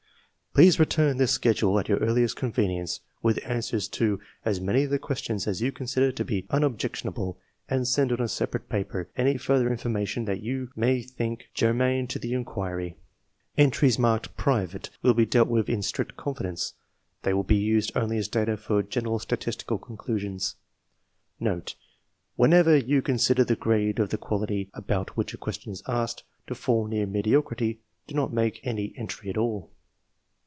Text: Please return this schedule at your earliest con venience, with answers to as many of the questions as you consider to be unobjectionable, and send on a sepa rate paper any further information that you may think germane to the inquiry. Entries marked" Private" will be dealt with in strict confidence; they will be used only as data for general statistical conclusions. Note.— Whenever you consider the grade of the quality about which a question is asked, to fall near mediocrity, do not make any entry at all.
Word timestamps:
Please 0.53 0.81
return 0.81 1.15
this 1.15 1.31
schedule 1.31 1.79
at 1.79 1.87
your 1.87 1.97
earliest 1.99 2.35
con 2.35 2.51
venience, 2.51 2.99
with 3.23 3.39
answers 3.47 3.87
to 3.87 4.19
as 4.43 4.59
many 4.59 4.83
of 4.83 4.89
the 4.89 4.99
questions 4.99 5.47
as 5.47 5.61
you 5.61 5.71
consider 5.71 6.11
to 6.11 6.25
be 6.25 6.45
unobjectionable, 6.49 7.39
and 7.69 7.87
send 7.87 8.11
on 8.11 8.19
a 8.19 8.25
sepa 8.25 8.55
rate 8.55 8.67
paper 8.67 9.09
any 9.15 9.37
further 9.37 9.71
information 9.71 10.25
that 10.25 10.41
you 10.41 10.69
may 10.75 11.01
think 11.03 11.45
germane 11.53 12.05
to 12.05 12.19
the 12.19 12.33
inquiry. 12.33 12.97
Entries 13.57 13.97
marked" 13.97 14.35
Private" 14.45 14.89
will 15.01 15.13
be 15.13 15.25
dealt 15.25 15.47
with 15.47 15.69
in 15.69 15.81
strict 15.81 16.17
confidence; 16.17 16.73
they 17.23 17.33
will 17.33 17.43
be 17.45 17.55
used 17.55 17.93
only 17.95 18.17
as 18.17 18.27
data 18.27 18.57
for 18.57 18.83
general 18.83 19.19
statistical 19.19 19.77
conclusions. 19.77 20.55
Note.— 21.39 21.75
Whenever 22.35 22.75
you 22.75 23.01
consider 23.01 23.45
the 23.45 23.55
grade 23.55 23.99
of 23.99 24.09
the 24.09 24.17
quality 24.17 24.69
about 24.73 25.15
which 25.15 25.33
a 25.33 25.37
question 25.37 25.71
is 25.71 25.81
asked, 25.87 26.23
to 26.45 26.53
fall 26.55 26.87
near 26.87 27.05
mediocrity, 27.05 27.79
do 28.05 28.15
not 28.15 28.33
make 28.33 28.59
any 28.67 28.93
entry 28.97 29.29
at 29.29 29.37
all. 29.37 29.71